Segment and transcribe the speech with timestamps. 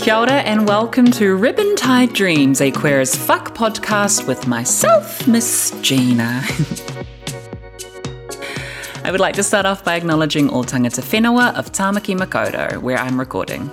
[0.00, 5.28] Kia ora and welcome to Ribbon Tied Dreams, a queer as fuck podcast with myself,
[5.28, 6.42] Miss Gina.
[9.04, 12.96] I would like to start off by acknowledging all tangata whenua of Tamaki Makaurau, where
[12.96, 13.70] I'm recording.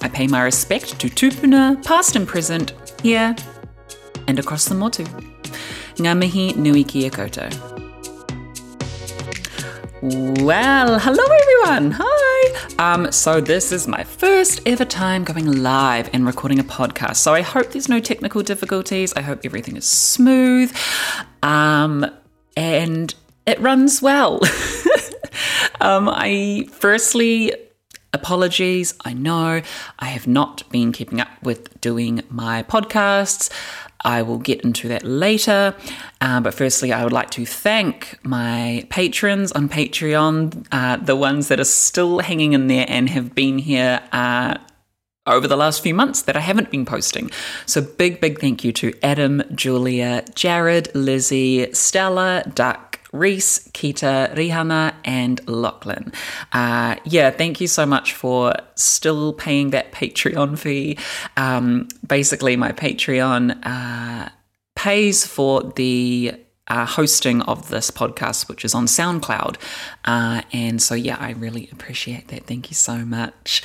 [0.00, 3.36] I pay my respect to tupuna, past and present, here
[4.26, 5.04] and across the motu.
[5.96, 7.75] Ngā mihi nui kia koutou.
[10.02, 11.98] Well, hello everyone.
[11.98, 12.66] Hi.
[12.78, 17.16] Um, so this is my first ever time going live and recording a podcast.
[17.16, 19.14] So I hope there's no technical difficulties.
[19.14, 20.76] I hope everything is smooth.
[21.42, 22.04] Um,
[22.58, 23.14] and
[23.46, 24.40] it runs well.
[25.80, 27.54] um, I firstly
[28.12, 28.92] apologies.
[29.02, 29.62] I know
[29.98, 33.50] I have not been keeping up with doing my podcasts.
[34.04, 35.74] I will get into that later.
[36.20, 41.48] Uh, but firstly, I would like to thank my patrons on Patreon, uh, the ones
[41.48, 44.00] that are still hanging in there and have been here.
[44.12, 44.58] Uh,
[45.26, 47.30] over the last few months that I haven't been posting.
[47.66, 54.94] So, big, big thank you to Adam, Julia, Jared, Lizzie, Stella, Duck, Reese, Kita, Rihanna,
[55.04, 56.12] and Lachlan.
[56.52, 60.98] Uh, yeah, thank you so much for still paying that Patreon fee.
[61.36, 64.28] Um, basically, my Patreon uh,
[64.74, 66.34] pays for the
[66.68, 69.56] uh, hosting of this podcast, which is on SoundCloud.
[70.04, 72.44] Uh, and so, yeah, I really appreciate that.
[72.46, 73.62] Thank you so much.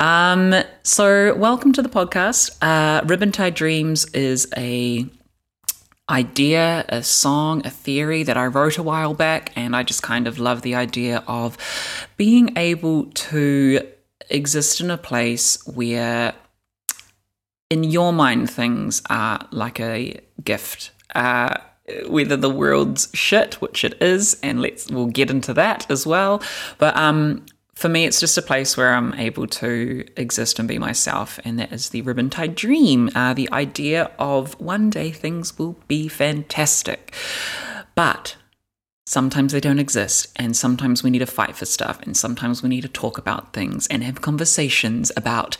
[0.00, 2.56] Um, so, welcome to the podcast.
[2.60, 5.06] Uh, Ribbon Tie Dreams is a
[6.08, 10.26] idea, a song, a theory that I wrote a while back, and I just kind
[10.26, 11.56] of love the idea of
[12.16, 13.86] being able to
[14.28, 16.34] exist in a place where,
[17.70, 20.90] in your mind, things are like a gift.
[21.14, 21.56] Uh,
[22.06, 26.40] whether the world's shit, which it is, and let's we'll get into that as well.
[26.78, 30.78] But um, for me, it's just a place where I'm able to exist and be
[30.78, 33.10] myself, and that is the ribbon tied dream.
[33.14, 37.14] Uh, the idea of one day things will be fantastic.
[37.94, 38.36] But
[39.06, 42.68] sometimes they don't exist, and sometimes we need to fight for stuff, and sometimes we
[42.68, 45.56] need to talk about things and have conversations about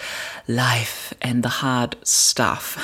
[0.47, 2.79] life and the hard stuff.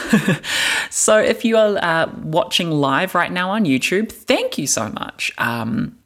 [0.91, 5.33] so, if you are uh, watching live right now on YouTube, thank you so much.
[5.37, 5.99] Um,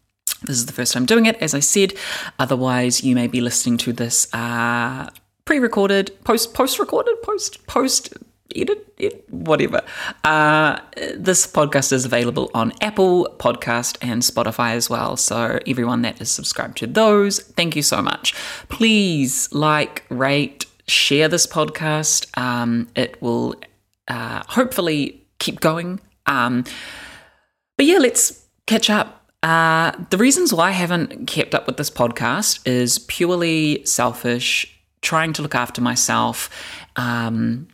[0.47, 1.95] this is the first time doing it, as I said.
[2.39, 5.09] Otherwise, you may be listening to this uh,
[5.45, 8.15] pre-recorded, post post-recorded, post post
[8.55, 9.83] edit, edit whatever.
[10.25, 10.79] Uh,
[11.17, 15.17] this podcast is available on Apple Podcast and Spotify as well.
[15.17, 18.35] So everyone that is subscribed to those, thank you so much.
[18.69, 22.27] Please like, rate, share this podcast.
[22.39, 23.55] Um, it will
[24.09, 26.01] uh, hopefully keep going.
[26.27, 26.65] Um,
[27.77, 31.91] but yeah, let's catch up uh, the reasons why I haven't kept up with this
[31.91, 36.49] podcast is purely selfish, trying to look after myself
[36.97, 37.67] um,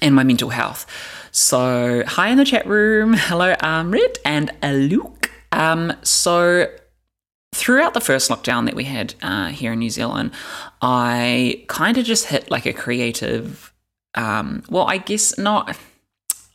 [0.00, 0.86] and my mental health.
[1.32, 3.12] So, hi in the chat room.
[3.16, 5.30] Hello, Amrit and Luke.
[5.50, 6.68] Um, so,
[7.52, 10.30] throughout the first lockdown that we had uh, here in New Zealand,
[10.80, 13.72] I kind of just hit like a creative,
[14.14, 15.76] um, well, I guess not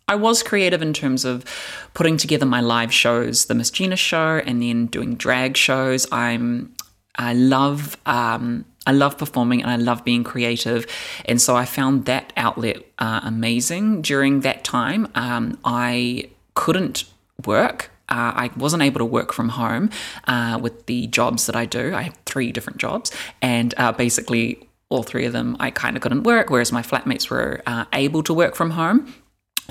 [0.07, 1.45] I was creative in terms of
[1.93, 6.07] putting together my live shows, the Miss Gina show, and then doing drag shows.
[6.11, 6.73] I'm
[7.15, 10.85] I love um, I love performing and I love being creative,
[11.25, 15.07] and so I found that outlet uh, amazing during that time.
[15.15, 17.05] Um, I couldn't
[17.45, 17.91] work.
[18.09, 19.89] Uh, I wasn't able to work from home
[20.27, 21.95] uh, with the jobs that I do.
[21.95, 26.03] I have three different jobs, and uh, basically all three of them I kind of
[26.03, 29.13] couldn't work, whereas my flatmates were uh, able to work from home.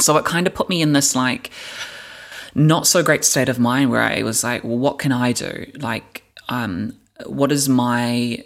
[0.03, 1.51] So it kind of put me in this like
[2.55, 5.71] not so great state of mind where I was like, well, what can I do?
[5.77, 8.45] Like, um, what is my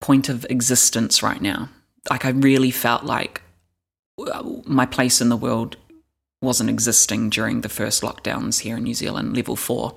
[0.00, 1.68] point of existence right now?
[2.10, 3.42] Like, I really felt like
[4.18, 5.76] uh, my place in the world
[6.42, 9.96] wasn't existing during the first lockdowns here in New Zealand, level four.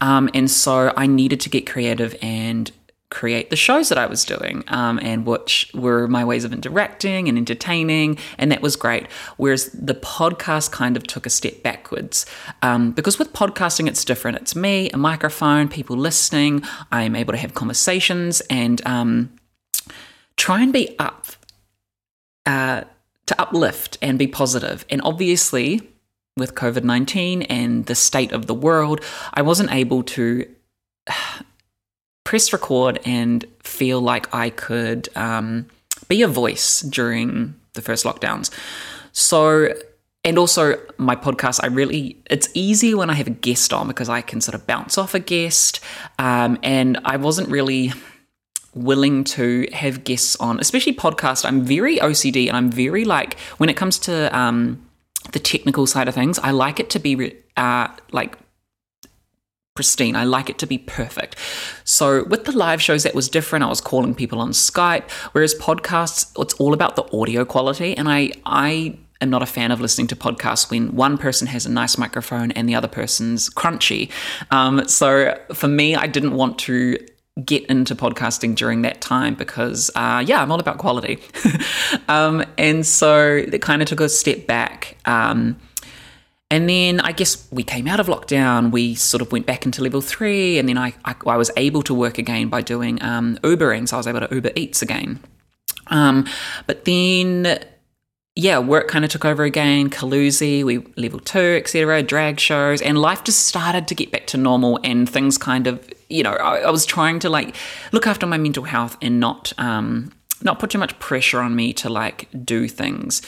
[0.00, 2.70] Um, and so I needed to get creative and
[3.10, 7.28] create the shows that I was doing, um, and which were my ways of interacting
[7.28, 9.06] and entertaining, and that was great.
[9.38, 12.26] Whereas the podcast kind of took a step backwards
[12.60, 14.36] um, because with podcasting it's different.
[14.36, 16.62] It's me, a microphone, people listening.
[16.92, 19.32] I'm able to have conversations and um,
[20.36, 21.28] try and be up,
[22.44, 22.82] uh,
[23.24, 24.84] to uplift and be positive.
[24.90, 25.80] And obviously,
[26.36, 29.00] with COVID nineteen and the state of the world,
[29.32, 30.46] I wasn't able to
[32.28, 35.64] press record and feel like I could um,
[36.08, 38.50] be a voice during the first lockdowns.
[39.12, 39.72] So,
[40.24, 44.10] and also my podcast, I really, it's easy when I have a guest on because
[44.10, 45.80] I can sort of bounce off a guest.
[46.18, 47.94] Um, and I wasn't really
[48.74, 51.46] willing to have guests on, especially podcast.
[51.46, 54.86] I'm very OCD and I'm very like, when it comes to um,
[55.32, 58.36] the technical side of things, I like it to be uh, like
[59.78, 60.16] pristine.
[60.16, 61.36] I like it to be perfect.
[61.84, 63.64] So with the live shows, that was different.
[63.64, 67.96] I was calling people on Skype, whereas podcasts, it's all about the audio quality.
[67.96, 71.64] And I, I am not a fan of listening to podcasts when one person has
[71.64, 74.10] a nice microphone and the other person's crunchy.
[74.50, 76.98] Um, so for me, I didn't want to
[77.44, 81.20] get into podcasting during that time because, uh, yeah, I'm all about quality.
[82.08, 84.96] um, and so it kind of took a step back.
[85.04, 85.56] Um,
[86.50, 88.70] and then I guess we came out of lockdown.
[88.70, 91.82] We sort of went back into level three, and then I, I, I was able
[91.82, 93.86] to work again by doing um, Ubering.
[93.86, 95.20] So I was able to Uber Eats again.
[95.88, 96.26] Um,
[96.66, 97.62] but then,
[98.34, 99.90] yeah, work kind of took over again.
[99.90, 102.02] Caluzzi, we level two, etc.
[102.02, 105.86] Drag shows, and life just started to get back to normal, and things kind of,
[106.08, 107.54] you know, I, I was trying to like
[107.92, 110.12] look after my mental health and not um,
[110.42, 113.20] not put too much pressure on me to like do things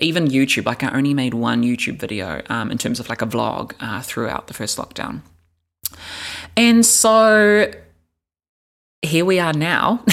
[0.00, 3.26] even YouTube, like I only made one YouTube video um, in terms of like a
[3.26, 5.20] vlog uh, throughout the first lockdown.
[6.56, 7.70] And so
[9.02, 10.04] here we are now.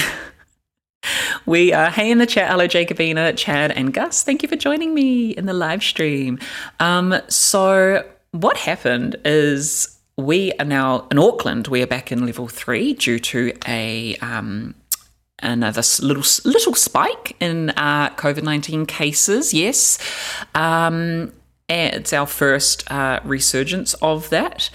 [1.46, 4.22] we are, hey in the chat, hello Jacobina, Chad, and Gus.
[4.22, 6.38] Thank you for joining me in the live stream.
[6.80, 12.48] Um, so, what happened is we are now in Auckland, we are back in level
[12.48, 14.74] three due to a um,
[15.40, 19.54] another little little spike in uh, COVID nineteen cases.
[19.54, 19.98] Yes,
[20.54, 21.32] um,
[21.68, 24.70] it's our first uh, resurgence of that.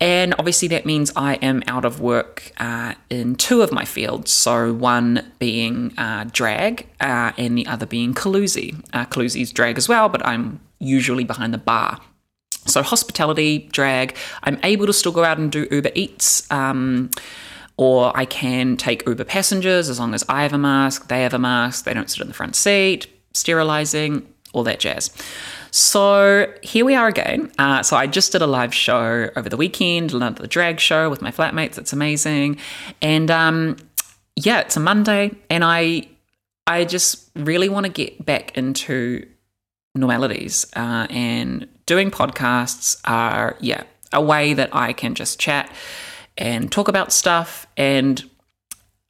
[0.00, 4.32] And obviously, that means I am out of work uh, in two of my fields.
[4.32, 8.84] So, one being uh, drag uh, and the other being Caluzzi.
[8.92, 12.00] Uh, Caluzzi's drag as well, but I'm usually behind the bar.
[12.66, 16.50] So, hospitality, drag, I'm able to still go out and do Uber Eats.
[16.50, 17.10] Um,
[17.82, 21.34] or I can take Uber passengers as long as I have a mask, they have
[21.34, 25.10] a mask, they don't sit in the front seat, sterilizing, all that jazz.
[25.72, 27.50] So here we are again.
[27.58, 31.22] Uh, so I just did a live show over the weekend, another drag show with
[31.22, 31.76] my flatmates.
[31.76, 32.58] It's amazing,
[33.00, 33.76] and um,
[34.36, 36.06] yeah, it's a Monday, and I
[36.68, 39.26] I just really want to get back into
[39.96, 43.82] normalities uh, and doing podcasts are yeah
[44.12, 45.68] a way that I can just chat
[46.36, 47.66] and talk about stuff.
[47.76, 48.28] And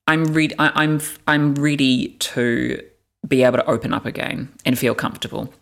[0.06, 0.54] I'm ready.
[0.58, 2.82] I'm I'm ready to
[3.26, 5.52] be able to open up again and feel comfortable.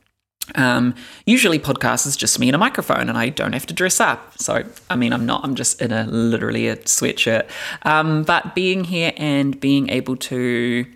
[0.54, 0.94] Um,
[1.26, 4.38] usually, podcasts is just me and a microphone, and I don't have to dress up.
[4.38, 5.44] So, I mean, I'm not.
[5.44, 7.48] I'm just in a literally a sweatshirt.
[7.82, 10.86] Um, but being here and being able to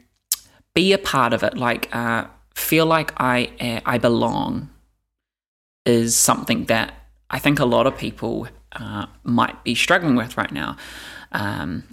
[0.74, 4.70] be a part of it, like uh, feel like I uh, I belong,
[5.84, 6.94] is something that
[7.30, 10.76] I think a lot of people uh, might be struggling with right now.
[11.32, 11.84] Um,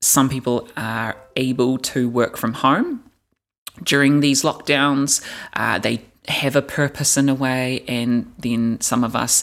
[0.00, 3.04] some people are able to work from home
[3.82, 5.22] during these lockdowns.
[5.52, 9.42] Uh, they have a purpose in a way, and then some of us,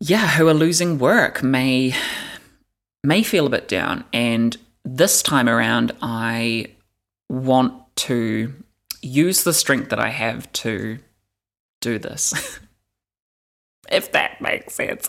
[0.00, 1.94] yeah, who are losing work may
[3.04, 4.04] may feel a bit down.
[4.12, 6.72] And this time around, I
[7.28, 8.52] want to
[9.00, 10.98] use the strength that I have to
[11.80, 12.58] do this.
[13.90, 15.08] if that makes sense.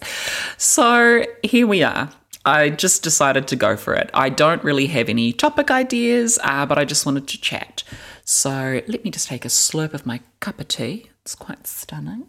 [0.58, 2.10] So here we are.
[2.46, 4.10] I just decided to go for it.
[4.14, 7.84] I don't really have any topic ideas, uh, but I just wanted to chat.
[8.24, 11.10] So let me just take a slurp of my cup of tea.
[11.24, 12.28] It's quite stunning.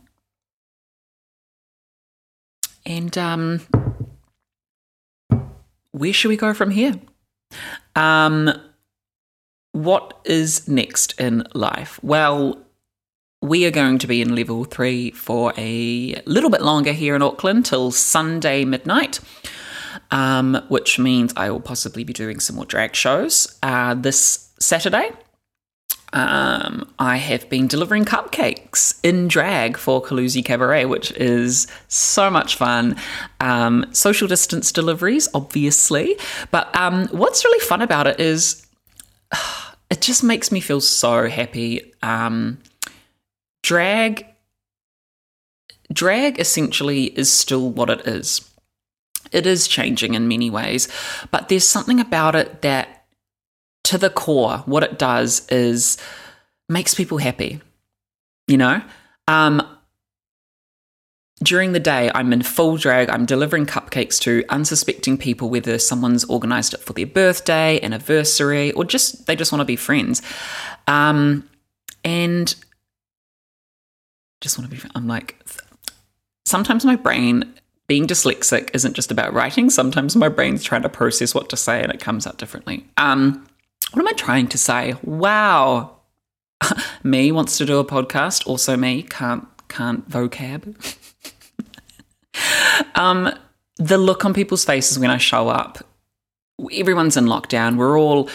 [2.84, 3.61] And um,
[5.92, 6.94] where should we go from here?
[7.94, 8.50] Um,
[9.73, 12.00] what is next in life?
[12.02, 12.64] Well,
[13.40, 17.23] we are going to be in level three for a little bit longer here in
[17.23, 19.21] Auckland till Sunday midnight,
[20.11, 25.11] um, which means I will possibly be doing some more drag shows uh, this Saturday.
[26.12, 32.57] Um, I have been delivering cupcakes in drag for Caluzzi Cabaret, which is so much
[32.57, 32.97] fun.
[33.40, 36.16] Um, social distance deliveries, obviously.
[36.50, 38.66] But um, what's really fun about it is
[39.90, 41.92] it just makes me feel so happy.
[43.62, 44.26] Drag
[45.92, 48.48] drag essentially is still what it is.
[49.32, 50.88] It is changing in many ways,
[51.30, 53.06] but there's something about it that
[53.84, 55.96] to the core what it does is
[56.68, 57.60] makes people happy.
[58.46, 58.82] You know?
[59.26, 59.62] Um
[61.42, 63.10] during the day, I'm in full drag.
[63.10, 68.84] I'm delivering cupcakes to unsuspecting people, whether someone's organized it for their birthday, anniversary, or
[68.84, 70.20] just they just want to be friends.
[70.88, 71.48] Um,
[72.04, 72.54] and
[74.40, 74.83] just want to be.
[74.95, 75.45] I'm like,
[76.45, 77.54] sometimes my brain
[77.87, 79.71] being dyslexic isn't just about writing.
[79.71, 82.87] Sometimes my brain's trying to process what to say and it comes out differently.
[82.99, 83.47] Um,
[83.92, 84.95] what am I trying to say?
[85.02, 85.97] Wow.
[87.02, 88.47] me wants to do a podcast.
[88.47, 90.76] Also me can't can't vocab.
[92.95, 93.33] um,
[93.76, 95.78] the look on people's faces when I show up.
[96.73, 97.76] Everyone's in lockdown.
[97.76, 98.28] We're all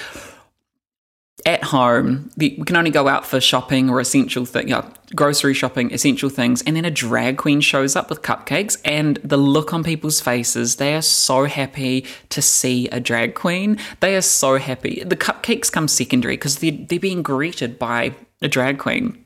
[1.45, 5.53] at home, we can only go out for shopping or essential thing, you know, grocery
[5.53, 9.74] shopping, essential things, and then a drag queen shows up with cupcakes, and the look
[9.74, 13.77] on people's faces, they are so happy to see a drag queen.
[14.00, 15.03] They are so happy.
[15.05, 19.24] The cupcakes come secondary because they're, they're being greeted by a drag queen.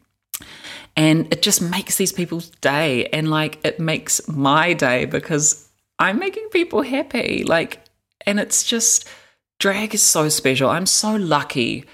[0.95, 6.19] And it just makes these people's day, and like it makes my day because I'm
[6.19, 7.43] making people happy.
[7.43, 7.79] Like,
[8.25, 9.07] and it's just
[9.59, 10.69] drag is so special.
[10.69, 11.85] I'm so lucky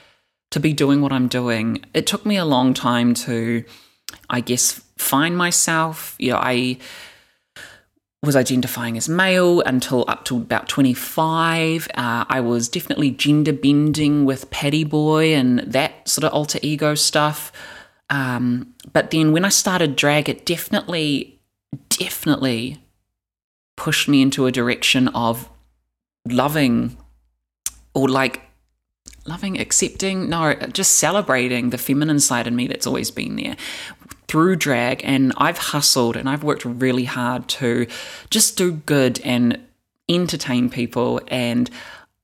[0.54, 1.84] to be doing what I'm doing.
[1.96, 3.64] It took me a long time to,
[4.30, 6.16] I guess, find myself.
[6.20, 6.78] You know, I
[8.22, 11.88] was identifying as male until up to about 25.
[11.96, 16.94] Uh, I was definitely gender bending with Paddy Boy and that sort of alter ego
[16.94, 17.52] stuff.
[18.12, 21.40] Um, but then when I started drag, it definitely,
[21.90, 22.78] definitely
[23.76, 25.50] pushed me into a direction of
[26.28, 26.96] loving
[27.96, 28.44] or like
[29.26, 33.56] loving, accepting, no, just celebrating the feminine side in me that's always been there
[34.28, 35.02] through drag.
[35.04, 37.88] And I've hustled and I've worked really hard to
[38.30, 39.60] just do good and
[40.10, 41.22] entertain people.
[41.28, 41.70] And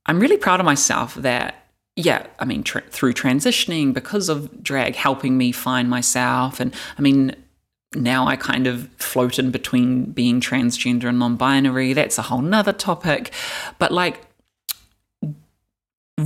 [0.06, 1.56] I'm really proud of myself that.
[1.96, 6.58] Yeah, I mean, through transitioning because of drag helping me find myself.
[6.58, 7.34] And I mean,
[7.94, 11.92] now I kind of float in between being transgender and non binary.
[11.92, 13.32] That's a whole nother topic.
[13.78, 14.29] But like,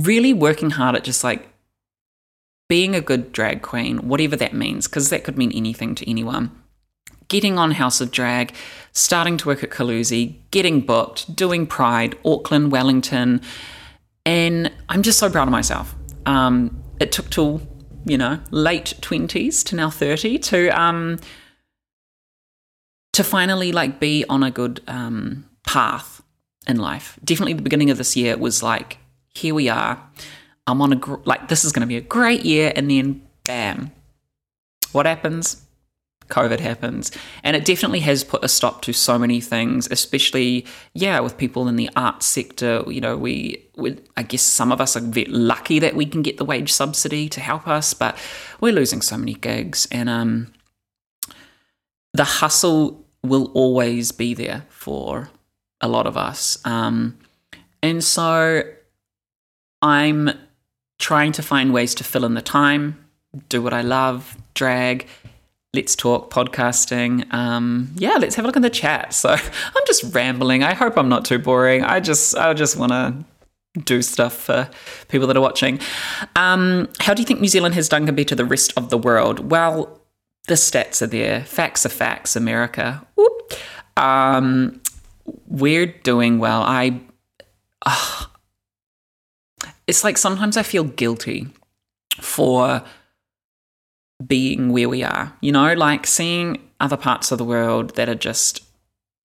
[0.03, 1.47] really working hard at just like
[2.67, 6.51] being a good drag queen, whatever that means, because that could mean anything to anyone.
[7.27, 8.53] Getting on House of Drag,
[8.91, 13.41] starting to work at Caluzzi, getting booked, doing Pride, Auckland, Wellington,
[14.25, 15.95] and I'm just so proud of myself.
[16.25, 17.61] Um, it took till
[18.05, 21.19] you know late twenties to now thirty to um,
[23.13, 26.21] to finally like be on a good um, path
[26.67, 27.19] in life.
[27.23, 28.99] Definitely, the beginning of this year was like
[29.35, 30.01] here we are.
[30.67, 32.73] I'm on a, gr- like, this is going to be a great year.
[32.75, 33.91] And then, bam,
[34.91, 35.61] what happens?
[36.29, 37.11] COVID happens.
[37.43, 41.67] And it definitely has put a stop to so many things, especially, yeah, with people
[41.67, 42.83] in the arts sector.
[42.87, 46.37] You know, we, we I guess some of us are lucky that we can get
[46.37, 48.17] the wage subsidy to help us, but
[48.59, 49.87] we're losing so many gigs.
[49.91, 50.51] And um,
[52.13, 55.29] the hustle will always be there for
[55.79, 56.57] a lot of us.
[56.65, 57.19] Um,
[57.83, 58.63] and so
[59.85, 60.31] I'm
[60.97, 63.05] trying to find ways to fill in the time,
[63.49, 65.07] do what I love, drag,
[65.75, 67.31] let's talk podcasting.
[67.31, 69.13] Um, yeah, let's have a look in the chat.
[69.13, 69.29] So
[69.75, 70.63] I'm just rambling.
[70.63, 71.83] I hope I'm not too boring.
[71.83, 73.23] I just I just want to
[73.83, 74.67] do stuff for
[75.07, 75.79] people that are watching.
[76.35, 78.97] Um, how do you think New Zealand has done compared to the rest of the
[78.97, 79.51] world?
[79.51, 80.01] Well,
[80.47, 81.43] the stats are there.
[81.43, 82.35] Facts are facts.
[82.35, 83.05] America.
[83.97, 84.81] Um,
[85.47, 86.63] we're doing well.
[86.63, 87.01] I.
[87.85, 88.25] Uh,
[89.87, 91.47] it's like sometimes I feel guilty
[92.19, 92.83] for
[94.25, 98.15] being where we are, you know, like seeing other parts of the world that are
[98.15, 98.63] just,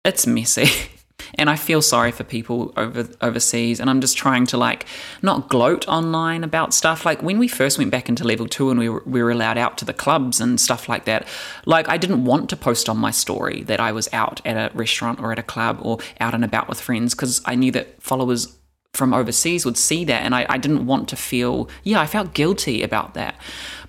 [0.05, 0.69] it's messy.
[1.35, 3.81] and I feel sorry for people over overseas.
[3.81, 4.87] And I'm just trying to like
[5.23, 7.05] not gloat online about stuff.
[7.05, 9.59] Like when we first went back into level two and we were, we were allowed
[9.59, 11.27] out to the clubs and stuff like that,
[11.67, 14.77] like I didn't want to post on my story that I was out at a
[14.77, 18.03] restaurant or at a club or out and about with friends because I knew that
[18.03, 18.58] followers
[18.99, 22.35] from overseas would see that and I, I, didn't want to feel yeah i felt
[22.35, 23.37] guilty about that.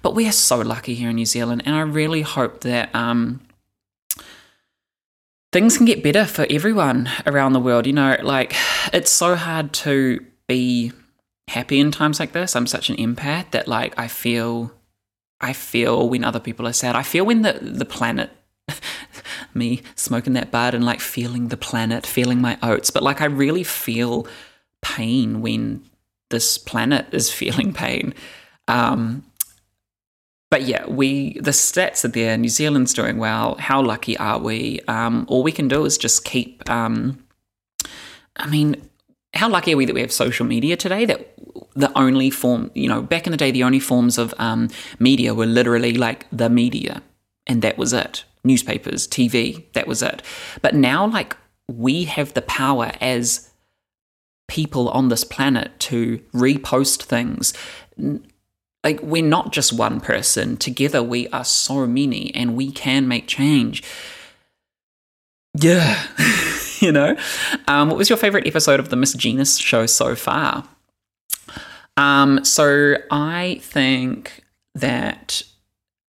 [0.03, 3.41] But we are so lucky here in new zealand and i really hope that um,
[5.51, 7.87] things can get better for everyone around the world.
[7.87, 8.55] You know like
[8.93, 10.91] it's so hard to be
[11.49, 12.55] happy in times like this.
[12.55, 14.71] I'm such an empath that like i feel
[15.41, 16.95] i feel when other people are sad.
[16.95, 18.29] I feel when the the planet
[19.55, 22.91] me smoking that bud and like feeling the planet feeling my oats.
[22.91, 24.27] But like i really feel
[24.81, 25.83] pain when
[26.29, 28.13] this planet is feeling pain.
[28.67, 29.23] Um,
[30.49, 32.35] but yeah, we the stats are there.
[32.37, 33.55] New Zealand's doing well.
[33.59, 34.79] How lucky are we?
[34.87, 36.67] Um, all we can do is just keep.
[36.69, 37.23] Um,
[38.35, 38.89] I mean,
[39.33, 41.05] how lucky are we that we have social media today?
[41.05, 41.33] That
[41.75, 45.35] the only form, you know, back in the day, the only forms of um, media
[45.35, 47.03] were literally like the media,
[47.45, 48.23] and that was it.
[48.43, 50.23] Newspapers, TV, that was it.
[50.61, 51.35] But now, like,
[51.67, 53.48] we have the power as
[54.49, 57.53] people on this planet to repost things.
[58.83, 60.57] Like, we're not just one person.
[60.57, 63.83] Together, we are so many and we can make change.
[65.57, 66.05] Yeah.
[66.79, 67.15] you know?
[67.67, 70.67] Um, what was your favorite episode of the Miss Gina show so far?
[71.95, 74.43] Um, so I think
[74.75, 75.43] that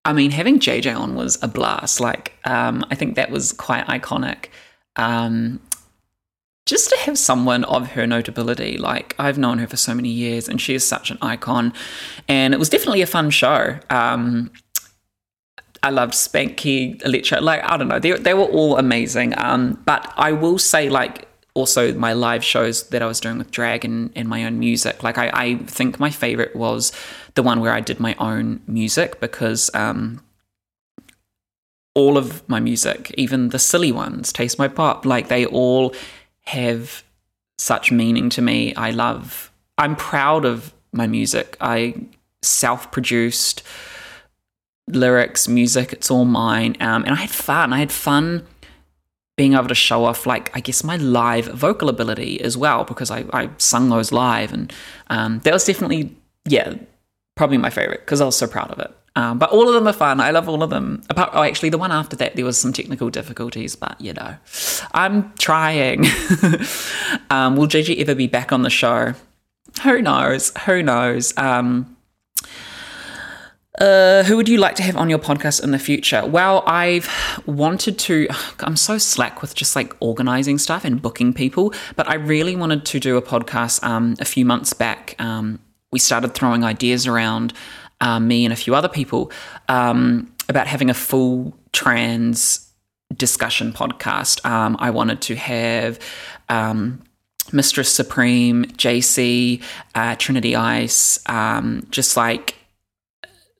[0.03, 1.99] I mean, having JJ on was a blast.
[1.99, 4.45] Like, um, I think that was quite iconic.
[4.95, 5.59] Um,
[6.65, 10.47] just to have someone of her notability, like I've known her for so many years,
[10.47, 11.73] and she is such an icon,
[12.27, 13.79] and it was definitely a fun show.
[13.89, 14.51] Um,
[15.83, 19.33] I loved Spanky, Electra, like I don't know, they they were all amazing.
[19.37, 23.51] Um, but I will say, like also my live shows that I was doing with
[23.51, 25.03] drag and, and my own music.
[25.03, 26.91] Like I, I think my favorite was
[27.35, 30.23] the one where I did my own music because um,
[31.93, 35.93] all of my music, even the silly ones, Taste My Pop, like they all
[36.45, 37.03] have
[37.57, 38.73] such meaning to me.
[38.75, 41.57] I love, I'm proud of my music.
[41.61, 41.95] I
[42.41, 43.63] self produced
[44.87, 46.75] lyrics, music, it's all mine.
[46.79, 47.73] Um, and I had fun.
[47.73, 48.45] I had fun
[49.37, 53.09] being able to show off like I guess my live vocal ability as well because
[53.09, 54.71] I, I sung those live and
[55.07, 56.75] um, that was definitely yeah
[57.35, 58.91] probably my favorite because I was so proud of it.
[59.15, 60.21] Um, but all of them are fun.
[60.21, 61.01] I love all of them.
[61.09, 64.35] Apart, oh, actually, the one after that, there was some technical difficulties, but you know,
[64.93, 66.05] I'm trying.
[67.29, 69.13] um, will Gigi ever be back on the show?
[69.83, 70.53] Who knows?
[70.65, 71.37] Who knows?
[71.37, 71.97] Um,
[73.79, 76.25] uh, who would you like to have on your podcast in the future?
[76.25, 77.09] Well, I've
[77.45, 78.27] wanted to.
[78.59, 82.85] I'm so slack with just like organizing stuff and booking people, but I really wanted
[82.85, 85.15] to do a podcast um, a few months back.
[85.19, 85.59] Um,
[85.91, 87.53] we started throwing ideas around,
[88.01, 89.31] um, me and a few other people,
[89.69, 92.69] um, about having a full trans
[93.15, 94.45] discussion podcast.
[94.45, 95.99] Um, I wanted to have.
[96.49, 97.03] Um,
[97.51, 99.61] Mistress Supreme, JC,
[99.95, 101.19] uh, Trinity Ice,
[101.89, 102.55] just like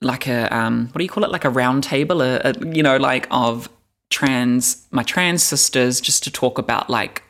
[0.02, 1.30] like a um, what do you call it?
[1.30, 3.68] Like a round table, a, a, you know, like of
[4.10, 7.22] trans my trans sisters, just to talk about like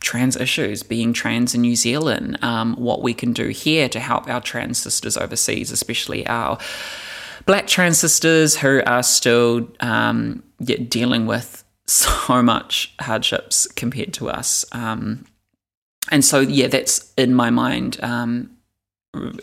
[0.00, 4.28] trans issues, being trans in New Zealand, um, what we can do here to help
[4.28, 6.58] our trans sisters overseas, especially our
[7.46, 14.64] black trans sisters who are still um, dealing with so much hardships compared to us.
[14.72, 15.24] Um,
[16.10, 18.02] and so, yeah, that's in my mind.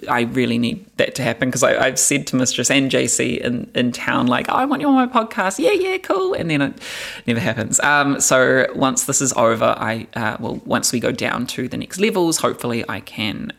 [0.10, 3.92] I really need that to happen because I've said to Mistress and JC in, in
[3.92, 5.60] town, like, oh, I want you on my podcast.
[5.60, 6.34] Yeah, yeah, cool.
[6.34, 6.82] And then it
[7.28, 7.80] never happens.
[7.80, 11.78] Um, so once this is over, I, uh, well, once we go down to the
[11.78, 13.52] next levels, hopefully I can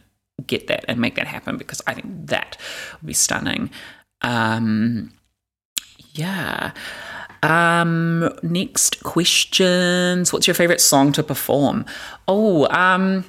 [0.46, 2.56] get that and make that happen because I think that
[3.00, 3.70] would be stunning.
[4.22, 5.12] Um,
[6.12, 6.72] yeah.
[7.42, 10.32] Um, next questions.
[10.32, 11.84] What's your favorite song to perform?
[12.26, 13.24] Oh, um,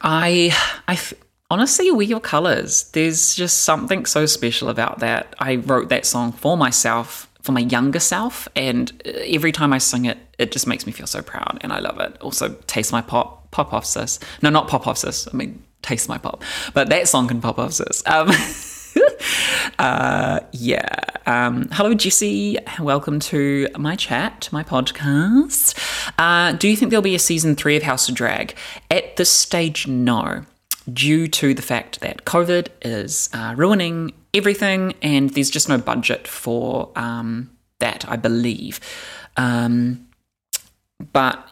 [0.00, 0.56] I,
[0.88, 0.98] I,
[1.52, 2.84] honestly, We Your Colors.
[2.92, 5.36] There's just something so special about that.
[5.38, 10.06] I wrote that song for myself, for my younger self, and every time I sing
[10.06, 12.16] it, it just makes me feel so proud, and I love it.
[12.22, 14.18] Also, Taste My Pop, Pop Off Sis.
[14.40, 15.28] No, not Pop Off Sis.
[15.30, 16.42] I mean, Taste My Pop.
[16.72, 18.02] But that song can pop off sis.
[18.06, 18.30] Um,
[19.78, 20.88] uh, yeah.
[21.26, 22.56] Um, hello, Jesse.
[22.80, 25.76] Welcome to my chat, my podcast.
[26.16, 28.54] Uh, do you think there'll be a season three of House of Drag?
[28.90, 30.46] At this stage, no
[30.92, 36.26] due to the fact that COVID is uh, ruining everything and there's just no budget
[36.26, 38.80] for um, that, I believe.
[39.36, 40.08] Um,
[41.12, 41.48] but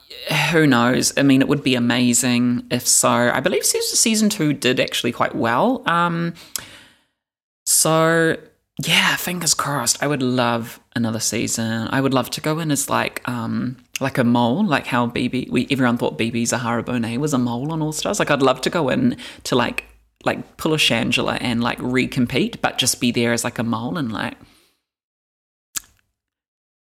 [0.52, 1.16] who knows?
[1.16, 3.08] I mean, it would be amazing if so.
[3.08, 5.82] I believe season two did actually quite well.
[5.86, 6.34] Um,
[7.66, 8.36] so
[8.82, 10.02] yeah, fingers crossed.
[10.02, 11.88] I would love another season.
[11.90, 15.50] I would love to go in as like um like a mole, like how BeBe
[15.50, 18.18] we everyone thought BeBe Zahara Benet was a mole on All Stars.
[18.18, 19.84] Like I'd love to go in to like
[20.24, 23.98] like pull a Shangela and like recompete, but just be there as like a mole
[23.98, 24.36] and like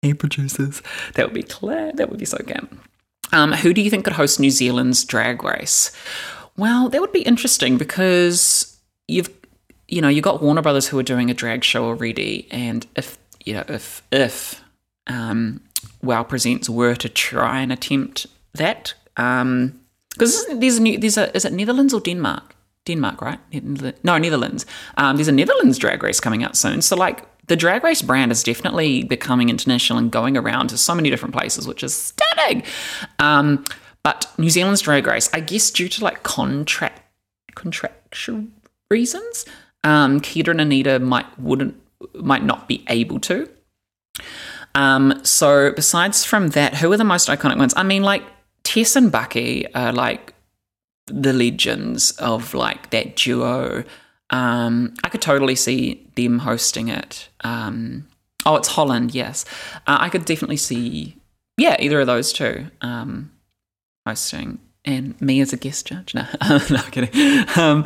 [0.03, 0.81] Hey producers.
[1.15, 1.93] That would be clear.
[1.95, 2.69] That would be so good.
[3.33, 5.93] Um, who do you think could host New Zealand's drag race?
[6.57, 9.31] Well, that would be interesting because you've
[9.89, 13.19] you know, you got Warner Brothers who are doing a drag show already, and if
[13.45, 14.63] you know, if if
[15.07, 15.61] um,
[16.03, 19.81] Wow Presents were to try and attempt that, because um,
[20.61, 22.55] there's a new, there's a is it Netherlands or Denmark?
[22.85, 23.39] Denmark, right?
[24.05, 24.65] No, Netherlands.
[24.97, 26.81] Um, there's a Netherlands drag race coming out soon.
[26.81, 30.95] So like the drag race brand is definitely becoming international and going around to so
[30.95, 32.63] many different places, which is stunning.
[33.19, 33.65] Um,
[34.03, 37.03] but New Zealand's drag race, I guess, due to like contract
[37.55, 38.45] contractual
[38.91, 39.45] reasons,
[39.85, 41.81] um, Kita and Anita might wouldn't
[42.15, 43.49] might not be able to.
[44.75, 47.75] Um, so besides from that, who are the most iconic ones?
[47.77, 48.23] I mean, like
[48.63, 50.35] Tess and Bucky are like
[51.07, 53.85] the legends of like that duo.
[54.31, 57.29] Um, I could totally see them hosting it.
[57.41, 58.07] Um,
[58.45, 59.45] oh, it's Holland, yes.
[59.87, 61.17] Uh, I could definitely see
[61.57, 63.33] yeah, either of those two um,
[64.07, 66.15] hosting and me as a guest judge.
[66.15, 66.27] No,
[66.71, 67.47] no kidding.
[67.57, 67.85] Um,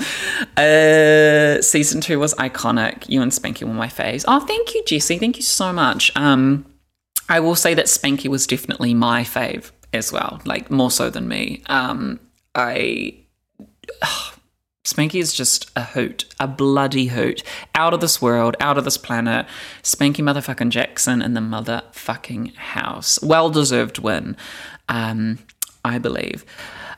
[0.57, 3.09] uh, season two was iconic.
[3.09, 4.25] You and Spanky were my faves.
[4.29, 5.19] Oh, thank you, Jesse.
[5.19, 6.17] Thank you so much.
[6.17, 6.65] Um,
[7.29, 11.29] I will say that Spanky was definitely my fave as well, like more so than
[11.29, 11.63] me.
[11.67, 12.21] Um,
[12.55, 13.15] I.
[14.85, 17.45] Spanky is just a hoot, a bloody hoot.
[17.73, 19.47] Out of this world, out of this planet.
[19.83, 23.21] Spanky motherfucking Jackson in the motherfucking house.
[23.23, 24.37] Well deserved win,
[24.89, 25.39] um,
[25.85, 26.45] I believe.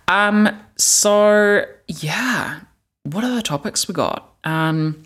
[0.09, 2.61] Um, so yeah,
[3.05, 4.35] what are the topics we got?
[4.45, 5.05] Um,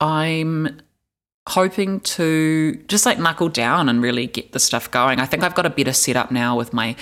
[0.00, 0.80] I'm
[1.46, 5.20] hoping to just like knuckle down and really get the stuff going.
[5.20, 6.96] I think I've got a better setup now with my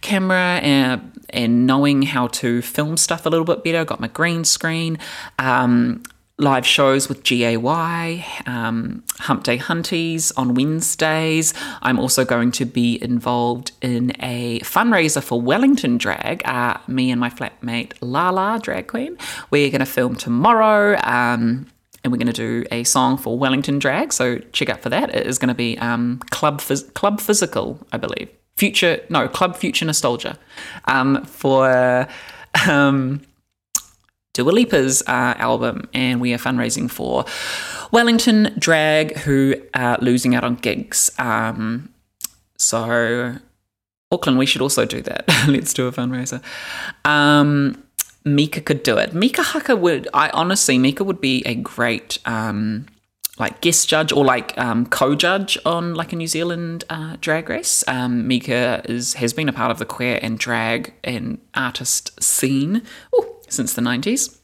[0.00, 3.84] camera and, and knowing how to film stuff a little bit better.
[3.84, 4.98] Got my green screen.
[5.38, 6.02] Um,
[6.38, 11.54] live shows with GAY, um, Hump Day Hunties on Wednesdays.
[11.82, 16.42] I'm also going to be involved in a fundraiser for Wellington Drag.
[16.44, 19.16] Uh, me and my flatmate Lala, drag queen.
[19.50, 20.98] We're going to film tomorrow.
[21.04, 21.66] Um,
[22.02, 25.14] and we're going to do a song for Wellington Drag, so check out for that.
[25.14, 28.28] It is going to be um, Club Phys- Club Physical, I believe.
[28.56, 30.38] Future, no, Club Future Nostalgia
[30.84, 32.06] um, for
[32.68, 33.22] um,
[34.34, 37.24] Dua Lipa's uh, album, and we are fundraising for
[37.92, 41.10] Wellington Drag, who are losing out on gigs.
[41.18, 41.88] Um,
[42.58, 43.36] so,
[44.10, 45.24] Auckland, we should also do that.
[45.48, 46.42] Let's do a fundraiser.
[47.04, 47.82] Um,
[48.24, 49.14] Mika could do it.
[49.14, 52.86] Mika Haka would, I honestly, Mika would be a great um,
[53.38, 57.84] like guest judge or like um, co-judge on like a New Zealand uh, drag race.
[57.86, 62.82] Um, Mika is has been a part of the queer and drag and artist scene.
[63.54, 64.38] Since the 90s.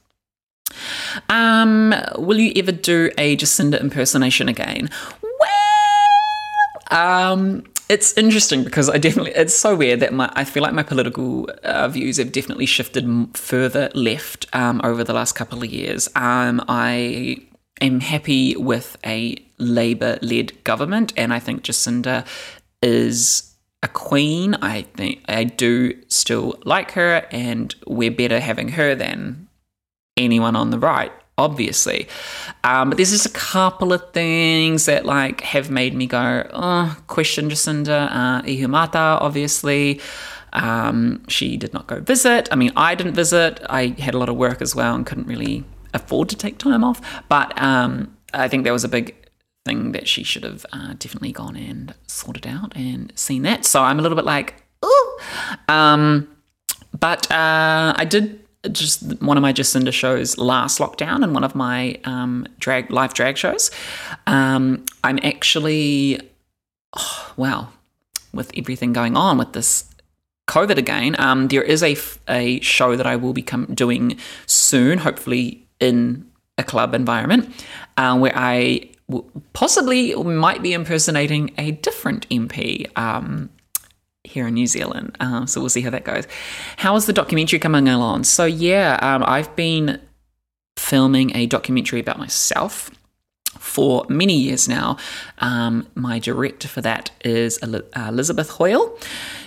[1.28, 4.88] Um, will you ever do a Jacinda impersonation again?
[5.22, 10.72] Well, um, it's interesting because I definitely it's so weird that my I feel like
[10.72, 15.70] my political uh, views have definitely shifted further left um, over the last couple of
[15.70, 16.08] years.
[16.14, 17.38] Um, I
[17.80, 22.24] am happy with a Labour-led government, and I think Jacinda
[22.80, 23.49] is
[23.82, 24.54] a queen.
[24.56, 29.48] I think I do still like her, and we're better having her than
[30.16, 32.08] anyone on the right, obviously.
[32.62, 36.96] Um, but there's just a couple of things that like have made me go, oh,
[37.06, 40.00] question Jacinda uh, Ihumātao, obviously.
[40.52, 42.48] Um, she did not go visit.
[42.50, 43.60] I mean, I didn't visit.
[43.70, 45.64] I had a lot of work as well and couldn't really
[45.94, 47.00] afford to take time off.
[47.28, 49.14] But um, I think there was a big
[49.64, 53.64] thing that she should have uh, definitely gone and sorted out and seen that.
[53.64, 55.18] So I'm a little bit like, ooh.
[55.68, 56.28] Um,
[56.98, 58.40] but uh, I did
[58.72, 63.14] just one of my Jacinda shows last lockdown and one of my um, drag live
[63.14, 63.70] drag shows.
[64.26, 66.20] Um, I'm actually,
[66.96, 67.68] oh, wow,
[68.32, 69.86] with everything going on with this
[70.48, 71.96] COVID again, um, there is a,
[72.28, 77.54] a show that I will be doing soon, hopefully in a club environment,
[77.96, 78.90] uh, where I
[79.52, 83.50] possibly might be impersonating a different MP um,
[84.24, 85.16] here in New Zealand.
[85.20, 86.26] Um, so we'll see how that goes.
[86.76, 88.24] How is the documentary coming along?
[88.24, 90.00] So, yeah, um, I've been
[90.76, 92.90] filming a documentary about myself
[93.58, 94.96] for many years now.
[95.38, 98.96] Um, my director for that is Elizabeth Hoyle.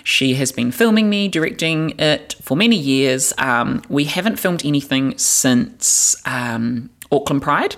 [0.04, 3.32] She has been filming me, directing it for many years.
[3.38, 7.76] Um, we haven't filmed anything since um, Auckland Pride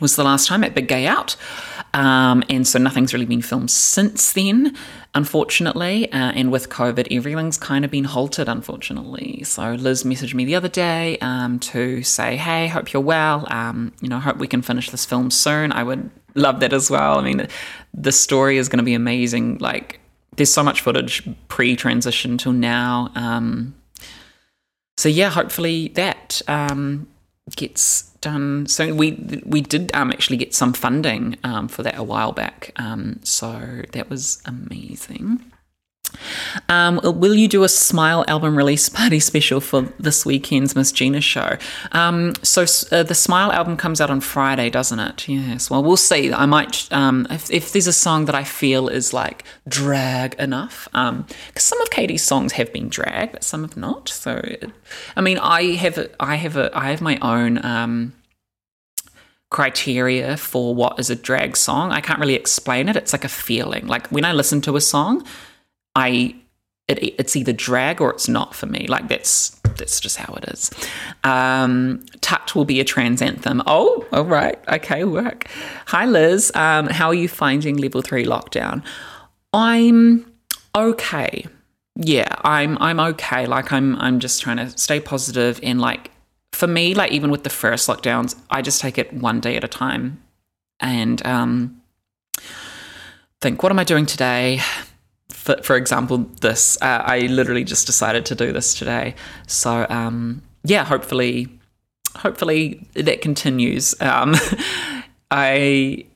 [0.00, 1.36] was the last time at Big Gay Out.
[1.94, 4.76] Um, and so nothing's really been filmed since then,
[5.14, 6.10] unfortunately.
[6.10, 9.44] Uh, and with COVID, everything's kind of been halted, unfortunately.
[9.44, 13.46] So Liz messaged me the other day um, to say, hey, hope you're well.
[13.48, 15.70] Um, you know, hope we can finish this film soon.
[15.70, 17.18] I would love that as well.
[17.18, 17.46] I mean,
[17.92, 19.58] the story is going to be amazing.
[19.58, 20.00] Like,
[20.36, 23.12] there's so much footage pre transition till now.
[23.14, 23.74] Um,
[24.96, 27.06] so yeah, hopefully that um,
[27.54, 28.66] gets done.
[28.66, 32.72] So we we did um, actually get some funding um, for that a while back.
[32.76, 35.52] Um, so that was amazing.
[36.68, 41.20] Um, will you do a Smile album release party special for this weekend's Miss Gina
[41.20, 41.56] show?
[41.92, 45.28] Um, so uh, the Smile album comes out on Friday, doesn't it?
[45.28, 45.70] Yes.
[45.70, 46.32] Well, we'll see.
[46.32, 50.88] I might, um, if, if, there's a song that I feel is like drag enough,
[50.92, 54.08] because um, some of Katy's songs have been drag, but some have not.
[54.08, 54.42] So,
[55.16, 58.12] I mean, I have, I have a, I have my own um,
[59.54, 61.92] criteria for what is a drag song.
[61.92, 62.96] I can't really explain it.
[62.96, 63.86] It's like a feeling.
[63.86, 65.24] Like when I listen to a song
[65.94, 66.34] I
[66.86, 68.86] it, it's either drag or it's not for me.
[68.88, 70.70] Like that's that's just how it is.
[71.24, 73.62] Um, Tucked will be a trans anthem.
[73.66, 75.46] Oh, all right, okay, work.
[75.86, 78.84] Hi Liz, um, how are you finding level three lockdown?
[79.52, 80.30] I'm
[80.76, 81.46] okay.
[81.96, 83.46] Yeah, I'm I'm okay.
[83.46, 86.10] Like I'm I'm just trying to stay positive and like
[86.52, 89.64] for me, like even with the first lockdowns, I just take it one day at
[89.64, 90.22] a time
[90.80, 91.80] and um
[93.40, 94.60] think, what am I doing today?
[95.30, 99.14] For, for example, this, uh, I literally just decided to do this today.
[99.46, 101.48] So, um, yeah, hopefully,
[102.16, 103.94] hopefully that continues.
[104.00, 104.34] Um,
[105.30, 106.06] I,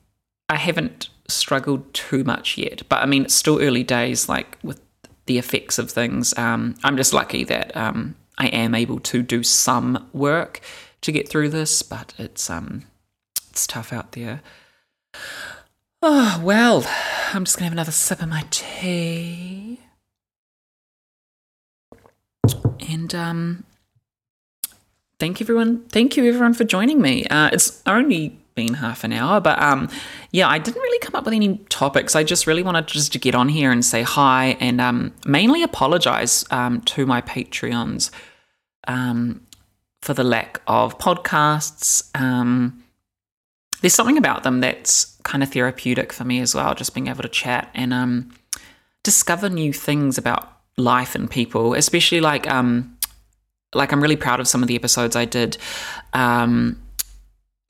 [0.48, 4.80] I haven't struggled too much yet, but I mean, it's still early days, like with
[5.26, 6.36] the effects of things.
[6.36, 10.60] Um, I'm just lucky that um, I am able to do some work
[11.02, 12.84] to get through this, but it's um,
[13.50, 14.42] it's tough out there.
[16.00, 16.86] Oh, well,
[17.32, 19.80] I'm just going to have another sip of my tea.
[22.88, 23.64] And um
[25.18, 27.26] thank you everyone thank you everyone for joining me.
[27.26, 29.90] Uh, it's only been half an hour, but um
[30.30, 32.16] yeah, I didn't really come up with any topics.
[32.16, 35.62] I just really wanted just to get on here and say hi and um mainly
[35.62, 38.10] apologize um to my Patreons
[38.86, 39.42] um
[40.00, 42.08] for the lack of podcasts.
[42.18, 42.84] Um
[43.82, 47.22] there's something about them that's kind of therapeutic for me as well, just being able
[47.22, 48.30] to chat and um,
[49.02, 52.96] discover new things about life and people, especially like um,
[53.74, 55.58] like I'm really proud of some of the episodes I did.
[56.14, 56.80] Um,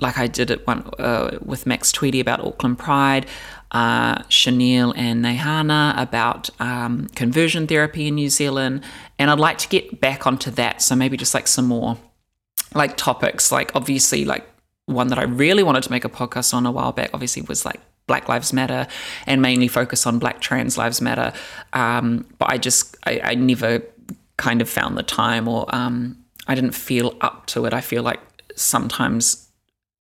[0.01, 3.27] like I did it one uh, with Max Tweedie about Auckland Pride,
[3.73, 8.85] uh, Chanel and Nehana about um, conversion therapy in New Zealand,
[9.19, 10.81] and I'd like to get back onto that.
[10.81, 11.99] So maybe just like some more
[12.73, 14.49] like topics, like obviously like
[14.89, 17.65] one that I really wanted to make a podcast on a while back, obviously, was
[17.65, 18.89] like Black Lives Matter
[19.27, 21.33] and mainly focus on Black Trans Lives Matter.
[21.73, 23.83] Um, but I just, I, I, never
[24.39, 27.75] kind of found the time or um, I didn't feel up to it.
[27.75, 28.21] I feel like
[28.57, 29.49] sometimes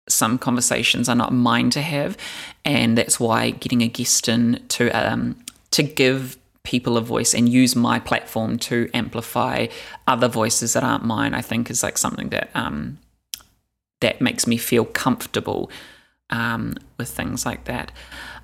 [0.08, 2.18] some conversations are not mine to have.
[2.64, 7.50] And that's why getting a guest in to, um, to give people a voice and
[7.50, 9.68] use my platform to amplify
[10.08, 12.98] other voices that aren't mine, I think is like something that um,
[14.02, 15.70] that makes me feel comfortable
[16.30, 17.92] um, with things like that.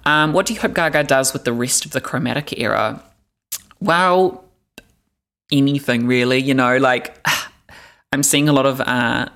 [0.05, 3.01] Um, what do you hope Gaga does with the rest of the Chromatica era?
[3.79, 4.45] Well,
[5.51, 7.17] anything really, you know, like
[8.11, 9.27] I'm seeing a lot of uh,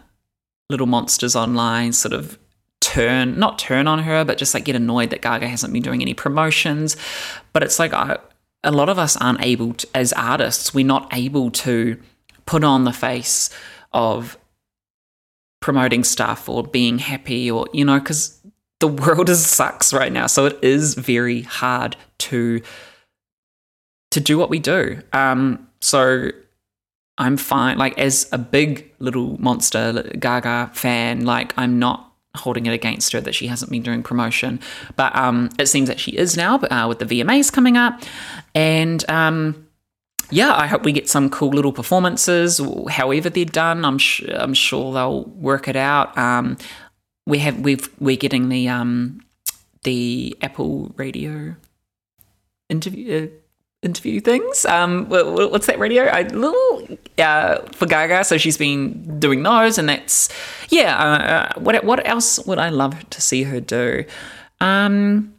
[0.69, 2.37] little monsters online sort of
[2.79, 6.01] turn, not turn on her, but just like get annoyed that Gaga hasn't been doing
[6.01, 6.95] any promotions.
[7.51, 8.17] But it's like I,
[8.63, 11.99] a lot of us aren't able to, as artists, we're not able to
[12.45, 13.49] put on the face
[13.91, 14.37] of
[15.61, 18.39] promoting stuff or being happy or you know because
[18.79, 20.27] the world is sucks right now.
[20.27, 22.61] So it is very hard to
[24.11, 25.01] to do what we do.
[25.13, 26.31] Um so
[27.17, 32.73] i'm fine like as a big little monster gaga fan like i'm not holding it
[32.73, 34.59] against her that she hasn't been doing promotion.
[34.95, 38.01] But um it seems that she is now uh, with the vmas coming up.
[38.55, 39.67] And um
[40.29, 42.61] yeah, I hope we get some cool little performances.
[42.89, 46.17] However they're done, I'm sh- I'm sure they'll work it out.
[46.17, 46.57] Um,
[47.25, 49.21] we have we've we're getting the um,
[49.83, 51.55] the Apple Radio
[52.69, 53.25] interview.
[53.25, 53.35] Uh,
[53.81, 54.65] interview things.
[54.65, 56.03] Um, what's that radio?
[56.03, 58.23] I little uh, for Gaga.
[58.25, 60.29] So she's been doing those, and that's
[60.69, 60.97] yeah.
[60.97, 61.23] Uh,
[61.57, 64.03] uh, what what else would I love to see her do?
[64.59, 65.33] Um,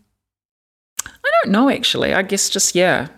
[1.04, 2.14] I don't know actually.
[2.14, 3.08] I guess just yeah,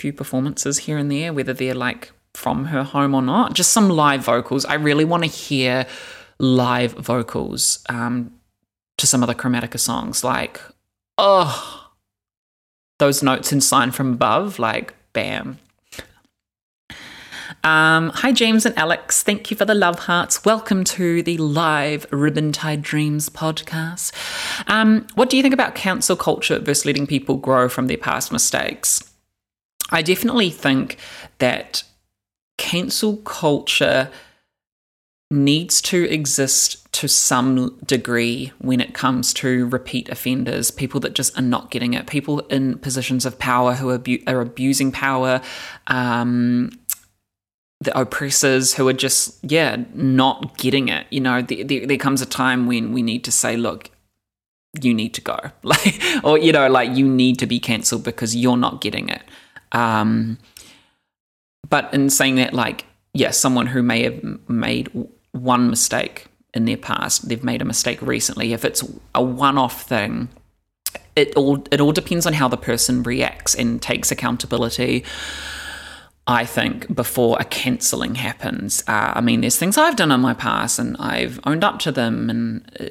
[0.00, 3.54] few performances here and there, whether they're like from her home or not.
[3.54, 4.64] Just some live vocals.
[4.64, 5.86] I really want to hear
[6.38, 8.32] live vocals um,
[8.98, 10.24] to some of the Chromatica songs.
[10.24, 10.60] Like,
[11.18, 11.90] oh,
[12.98, 15.58] those notes in Sign from Above, like, bam.
[17.62, 19.22] Um, hi, James and Alex.
[19.22, 20.46] Thank you for the love hearts.
[20.46, 24.12] Welcome to the live Ribbon Tied Dreams podcast.
[24.66, 28.32] Um, what do you think about cancel culture versus letting people grow from their past
[28.32, 29.09] mistakes?
[29.90, 30.96] I definitely think
[31.38, 31.84] that
[32.58, 34.10] cancel culture
[35.30, 41.38] needs to exist to some degree when it comes to repeat offenders, people that just
[41.38, 45.40] are not getting it, people in positions of power who are, are abusing power,
[45.86, 46.70] um,
[47.80, 51.06] the oppressors who are just, yeah, not getting it.
[51.10, 53.90] You know, there comes a time when we need to say, look,
[54.82, 55.38] you need to go.
[55.62, 59.22] Like, or, you know, like you need to be cancelled because you're not getting it.
[59.72, 60.38] Um,
[61.68, 64.90] but in saying that, like, yes, someone who may have made
[65.32, 68.52] one mistake in their past, they've made a mistake recently.
[68.52, 68.82] If it's
[69.14, 70.28] a one-off thing,
[71.16, 75.04] it all it all depends on how the person reacts and takes accountability.
[76.26, 78.84] I think before a cancelling happens.
[78.86, 81.92] Uh, I mean, there's things I've done in my past, and I've owned up to
[81.92, 82.86] them, and uh,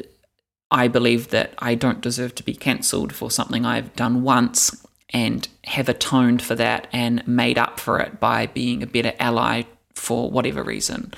[0.72, 5.48] I believe that I don't deserve to be cancelled for something I've done once and
[5.66, 9.64] have atoned for that and made up for it by being a better ally
[9.96, 11.14] for whatever reason.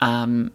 [0.00, 0.52] Um,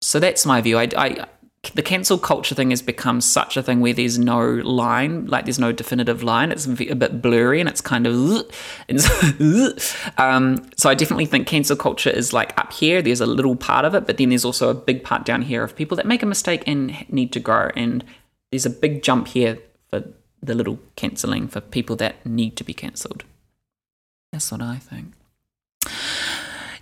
[0.00, 0.78] so that's my view.
[0.78, 1.26] I, I,
[1.74, 5.58] the cancel culture thing has become such a thing where there's no line, like there's
[5.58, 6.52] no definitive line.
[6.52, 8.14] It's a bit blurry and it's kind of.
[10.18, 13.02] Um, so I definitely think cancel culture is like up here.
[13.02, 15.62] There's a little part of it, but then there's also a big part down here
[15.64, 17.70] of people that make a mistake and need to grow.
[17.74, 18.04] And
[18.50, 19.58] there's a big jump here
[19.88, 20.04] for
[20.44, 23.24] the little cancelling for people that need to be cancelled.
[24.32, 25.12] That's what I think.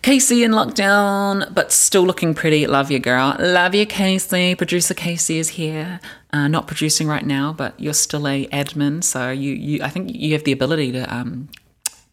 [0.02, 2.66] Casey in lockdown, but still looking pretty.
[2.66, 3.36] Love you, girl.
[3.38, 4.56] Love you, Casey.
[4.56, 6.00] Producer Casey is here.
[6.32, 10.12] Uh, not producing right now, but you're still a admin, so you, you I think
[10.12, 11.50] you have the ability to um,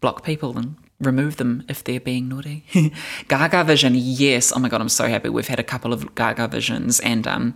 [0.02, 2.64] block people and remove them if they're being naughty.
[3.28, 4.54] Gaga Vision, yes.
[4.56, 5.30] Oh my god, I'm so happy.
[5.30, 7.56] We've had a couple of Gaga Visions, and um,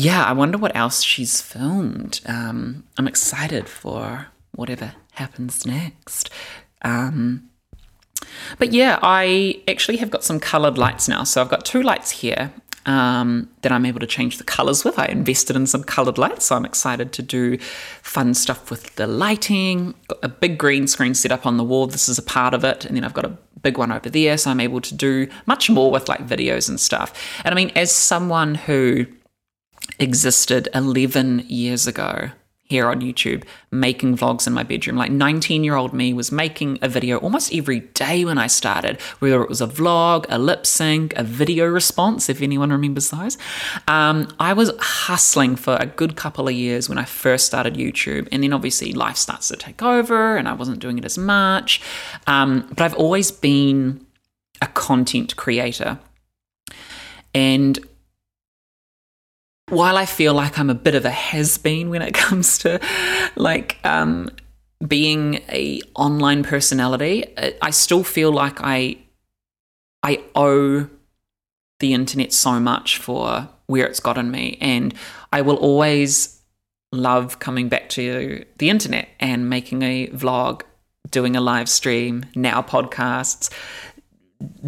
[0.00, 2.20] yeah, I wonder what else she's filmed.
[2.24, 6.30] Um, I'm excited for whatever happens next.
[6.82, 7.50] Um,
[8.58, 11.24] but yeah, I actually have got some colored lights now.
[11.24, 12.50] So I've got two lights here
[12.86, 14.98] um, that I'm able to change the colors with.
[14.98, 17.58] I invested in some colored lights, so I'm excited to do
[18.02, 19.94] fun stuff with the lighting.
[20.08, 21.86] Got a big green screen set up on the wall.
[21.86, 24.38] This is a part of it, and then I've got a big one over there,
[24.38, 27.12] so I'm able to do much more with like videos and stuff.
[27.44, 29.06] And I mean, as someone who
[30.00, 32.30] existed 11 years ago,
[32.70, 34.96] here on YouTube making vlogs in my bedroom.
[34.96, 39.00] Like 19 year old me was making a video almost every day when I started,
[39.18, 43.36] whether it was a vlog, a lip sync, a video response, if anyone remembers those.
[43.88, 48.28] Um, I was hustling for a good couple of years when I first started YouTube.
[48.30, 51.82] And then obviously life starts to take over and I wasn't doing it as much.
[52.28, 54.06] Um, but I've always been
[54.62, 55.98] a content creator.
[57.34, 57.78] And
[59.70, 62.80] while I feel like I'm a bit of a has been when it comes to
[63.36, 64.30] like um,
[64.86, 67.24] being a online personality,
[67.62, 68.98] I still feel like I
[70.02, 70.88] I owe
[71.78, 74.94] the internet so much for where it's gotten me, and
[75.32, 76.40] I will always
[76.92, 80.62] love coming back to the internet and making a vlog,
[81.10, 83.50] doing a live stream, now podcasts,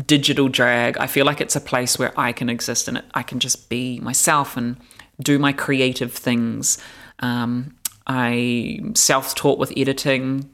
[0.06, 0.96] digital drag.
[0.98, 3.98] I feel like it's a place where I can exist and I can just be
[4.00, 4.76] myself and
[5.20, 6.78] do my creative things.
[7.20, 10.50] Um, I self taught with editing,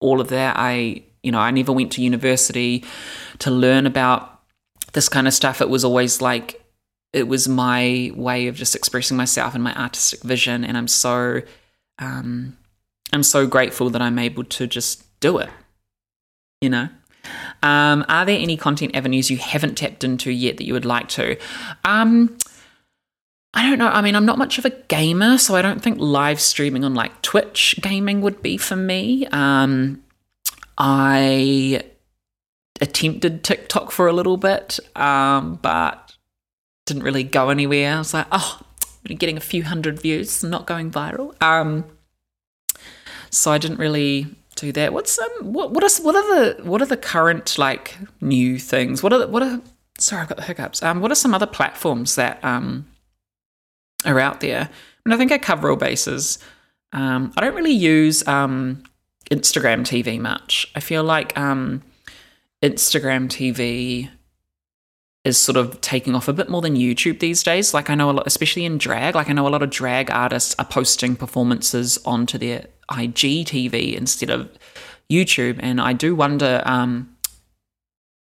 [0.00, 0.56] all of that.
[0.58, 2.84] I, you know, I never went to university
[3.38, 4.40] to learn about
[4.92, 5.60] this kind of stuff.
[5.60, 6.62] It was always like,
[7.12, 10.64] it was my way of just expressing myself and my artistic vision.
[10.64, 11.42] And I'm so,
[11.98, 12.56] um,
[13.12, 15.50] I'm so grateful that I'm able to just do it,
[16.60, 16.88] you know?
[17.62, 21.08] Um, are there any content avenues you haven't tapped into yet that you would like
[21.10, 21.36] to?
[21.84, 22.36] Um,
[23.56, 23.88] I don't know.
[23.88, 26.94] I mean, I'm not much of a gamer, so I don't think live streaming on
[26.94, 29.26] like Twitch gaming would be for me.
[29.28, 30.04] Um,
[30.76, 31.82] I
[32.82, 36.14] attempted TikTok for a little bit, um, but
[36.84, 37.94] didn't really go anywhere.
[37.94, 38.60] I was like, oh,
[39.04, 41.34] getting a few hundred views, not going viral.
[41.42, 41.86] Um,
[43.30, 44.92] so I didn't really do that.
[44.92, 49.02] What's um, what what are what are the what are the current like new things?
[49.02, 49.62] What are the, what are
[49.98, 50.82] sorry, I've got the hiccups.
[50.82, 52.86] Um, what are some other platforms that um
[54.06, 54.70] are out there.
[55.04, 56.38] And I think I cover all bases.
[56.92, 58.82] Um, I don't really use um,
[59.30, 60.70] Instagram TV much.
[60.74, 61.82] I feel like um,
[62.62, 64.10] Instagram TV
[65.24, 67.74] is sort of taking off a bit more than YouTube these days.
[67.74, 69.16] Like I know a lot, especially in drag.
[69.16, 74.30] Like I know a lot of drag artists are posting performances onto their IGTV instead
[74.30, 74.48] of
[75.10, 77.16] YouTube, and I do wonder um,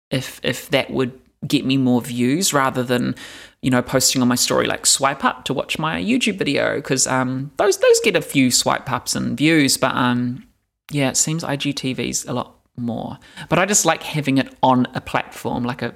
[0.10, 3.13] if if that would get me more views rather than
[3.62, 7.06] you know posting on my story like swipe up to watch my youtube video because
[7.06, 10.47] um, those those get a few swipe ups and views but um,
[10.91, 13.17] yeah it seems igtv's a lot more
[13.50, 15.93] but i just like having it on a platform like a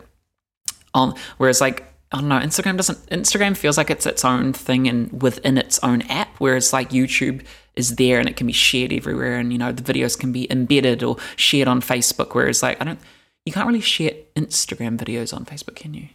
[0.93, 2.39] on whereas like I don't know.
[2.39, 3.05] Instagram doesn't.
[3.07, 7.45] Instagram feels like it's its own thing and within its own app, whereas like YouTube
[7.75, 10.51] is there and it can be shared everywhere, and you know the videos can be
[10.51, 12.35] embedded or shared on Facebook.
[12.35, 12.99] Whereas like I don't,
[13.45, 16.09] you can't really share Instagram videos on Facebook, can you?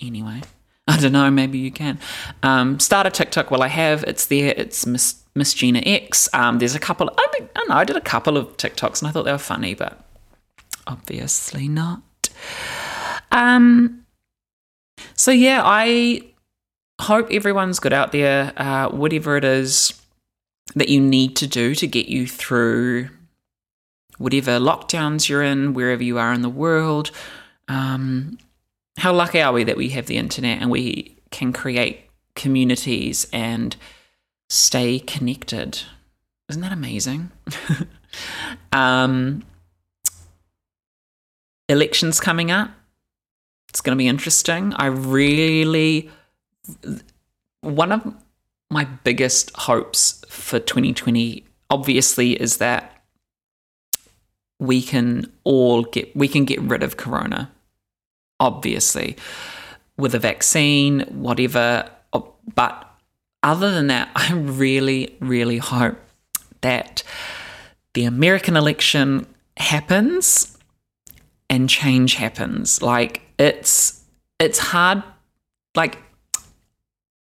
[0.00, 0.42] Anyway,
[0.88, 1.30] I don't know.
[1.30, 1.98] Maybe you can.
[2.42, 3.50] Um, start a TikTok.
[3.50, 4.04] Well, I have.
[4.04, 4.54] It's there.
[4.56, 6.28] It's Miss Miss Gina X.
[6.32, 7.10] Um, there's a couple.
[7.16, 7.76] I, mean, I don't know.
[7.76, 10.00] I did a couple of TikToks and I thought they were funny, but
[10.86, 12.02] obviously not.
[13.32, 14.04] Um.
[15.14, 16.22] So yeah, I
[17.00, 18.52] hope everyone's good out there.
[18.56, 20.00] Uh, whatever it is
[20.74, 23.08] that you need to do to get you through
[24.18, 27.10] whatever lockdowns you're in, wherever you are in the world.
[27.68, 28.38] Um,
[28.96, 33.76] how lucky are we that we have the internet and we can create communities and
[34.48, 35.82] stay connected?
[36.48, 37.30] Isn't that amazing?
[38.72, 39.42] um,
[41.68, 42.70] elections coming up.
[43.68, 44.72] It's going to be interesting.
[44.74, 46.10] I really,
[47.60, 48.14] one of
[48.70, 52.95] my biggest hopes for 2020, obviously, is that
[54.58, 57.50] we can all get we can get rid of corona.
[58.38, 59.16] Obviously,
[59.96, 61.88] with a vaccine, whatever.
[62.12, 62.88] Oh, but
[63.42, 65.98] other than that, I really, really hope
[66.60, 67.02] that
[67.94, 69.26] the American election
[69.56, 70.58] happens
[71.48, 72.82] and change happens.
[72.82, 74.02] Like it's
[74.38, 75.02] it's hard
[75.74, 75.98] like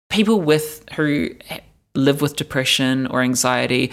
[0.09, 1.31] people with who
[1.95, 3.93] live with depression or anxiety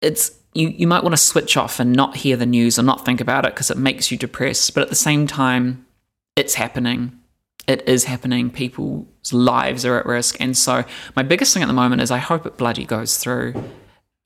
[0.00, 3.04] it's you, you might want to switch off and not hear the news or not
[3.04, 5.86] think about it because it makes you depressed but at the same time
[6.34, 7.18] it's happening
[7.66, 10.84] it is happening people's lives are at risk and so
[11.14, 13.54] my biggest thing at the moment is i hope it bloody goes through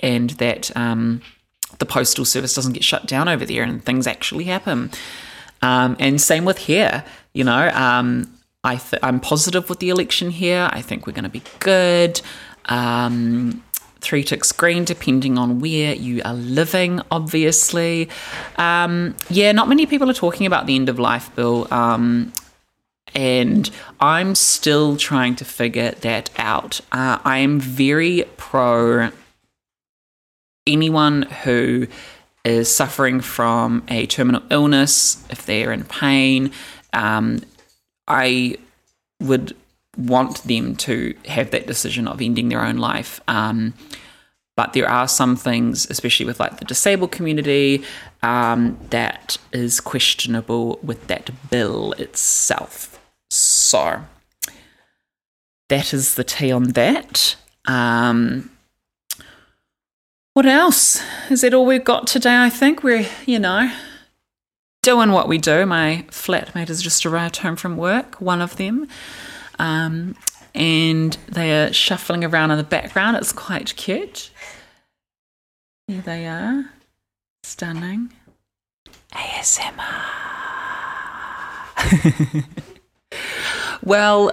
[0.00, 1.22] and that um,
[1.78, 4.90] the postal service doesn't get shut down over there and things actually happen.
[5.62, 7.04] Um, and same with here,
[7.34, 7.68] you know.
[7.68, 8.32] Um,
[8.64, 10.68] I I'm positive with the election here.
[10.72, 12.20] I think we're going to be good.
[12.66, 13.62] Um,
[14.00, 18.08] three ticks green, depending on where you are living, obviously.
[18.56, 21.66] Um, yeah, not many people are talking about the end of life bill.
[21.72, 22.32] Um,
[23.14, 26.80] and I'm still trying to figure that out.
[26.92, 29.10] Uh, I am very pro
[30.66, 31.86] anyone who
[32.44, 36.52] is suffering from a terminal illness, if they're in pain,
[36.92, 37.40] um,
[38.08, 38.56] I
[39.20, 39.54] would
[39.96, 43.20] want them to have that decision of ending their own life.
[43.28, 43.74] Um,
[44.56, 47.82] but there are some things, especially with like the disabled community,
[48.22, 53.00] um, that is questionable with that bill itself.
[53.30, 54.04] So
[55.68, 57.36] that is the tea on that.
[57.66, 58.50] Um,
[60.34, 61.02] what else?
[61.30, 62.36] Is that all we've got today?
[62.36, 63.72] I think we're, you know,
[64.82, 65.64] doing what we do.
[65.66, 68.88] My flatmate has just arrived home from work, one of them.
[69.60, 70.16] Um,
[70.54, 73.18] and they are shuffling around in the background.
[73.18, 74.30] It's quite cute.
[75.86, 76.70] Here they are.
[77.42, 78.10] Stunning.
[79.12, 80.04] ASMR.
[83.82, 84.32] well,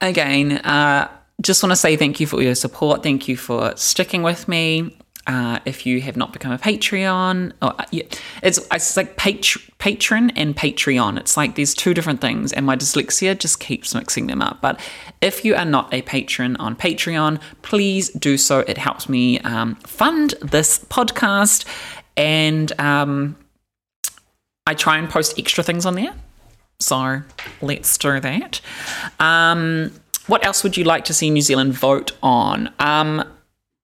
[0.00, 1.08] again, uh,
[1.42, 3.02] just want to say thank you for your support.
[3.02, 4.96] Thank you for sticking with me.
[5.28, 8.04] Uh, if you have not become a Patreon, or, uh, yeah,
[8.42, 11.18] it's it's like pat- patron and Patreon.
[11.18, 14.62] It's like there's two different things, and my dyslexia just keeps mixing them up.
[14.62, 14.80] But
[15.20, 18.60] if you are not a patron on Patreon, please do so.
[18.60, 21.66] It helps me um, fund this podcast,
[22.16, 23.36] and um,
[24.66, 26.14] I try and post extra things on there.
[26.80, 27.20] So
[27.60, 28.62] let's do that.
[29.20, 29.92] Um,
[30.26, 32.72] what else would you like to see New Zealand vote on?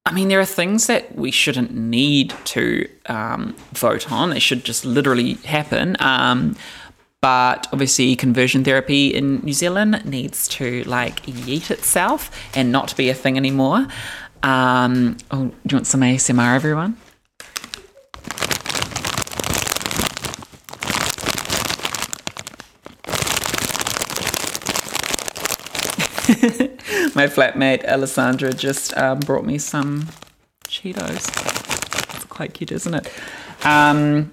[0.07, 4.31] I mean, there are things that we shouldn't need to um, vote on.
[4.31, 5.97] They should just literally happen.
[5.99, 6.57] Um,
[7.23, 13.09] but obviously, conversion therapy in New Zealand needs to like yeet itself and not be
[13.09, 13.87] a thing anymore.
[14.43, 16.99] Um, oh, do you want some ASMR, everyone?
[27.15, 30.07] My flatmate Alessandra just um, brought me some
[30.65, 31.29] Cheetos.
[32.17, 33.13] It's quite cute, isn't it?
[33.65, 34.33] Um,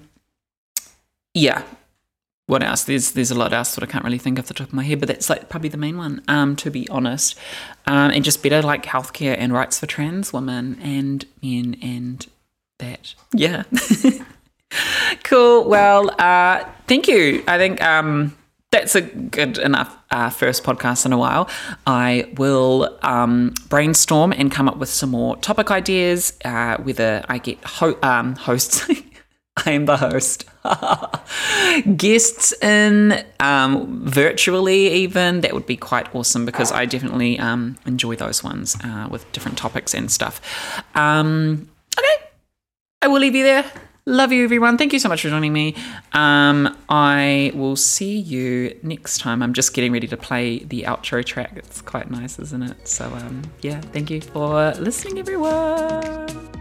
[1.33, 1.63] yeah.
[2.47, 2.83] What else?
[2.83, 4.83] There's there's a lot else that I can't really think off the top of my
[4.83, 6.21] head, but that's like probably the main one.
[6.27, 7.37] Um, to be honest,
[7.85, 12.27] um, and just better like healthcare and rights for trans women and men and
[12.79, 13.15] that.
[13.33, 13.63] Yeah.
[15.23, 15.63] cool.
[15.63, 17.43] Well, uh, thank you.
[17.47, 18.35] I think um,
[18.71, 21.49] that's a good enough uh, first podcast in a while.
[21.85, 26.33] I will um, brainstorm and come up with some more topic ideas.
[26.43, 28.89] Uh, whether I get ho- um, hosts,
[29.65, 30.45] I am the host.
[31.97, 38.15] Guests in um, virtually, even that would be quite awesome because I definitely um, enjoy
[38.15, 40.39] those ones uh, with different topics and stuff.
[40.95, 41.69] Um,
[41.99, 42.25] okay,
[43.01, 43.65] I will leave you there.
[44.05, 44.79] Love you, everyone.
[44.79, 45.75] Thank you so much for joining me.
[46.13, 49.43] Um, I will see you next time.
[49.43, 51.51] I'm just getting ready to play the outro track.
[51.55, 52.87] It's quite nice, isn't it?
[52.87, 56.60] So, um, yeah, thank you for listening, everyone.